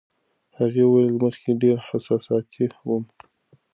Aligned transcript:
هغې 0.57 0.83
وویل، 0.85 1.13
مخکې 1.23 1.51
ډېره 1.61 1.81
احساساتي 1.89 2.65
وم. 2.87 3.03